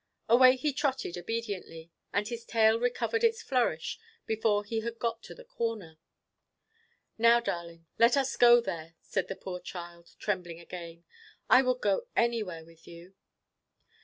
[0.27, 5.35] Away he trotted obediently, and his tail recovered its flourish before he had got to
[5.35, 5.99] the corner.
[7.19, 11.03] "Now, darling, let us go there," said the poor child, trembling again.
[11.51, 13.13] "I would go anywhere with you."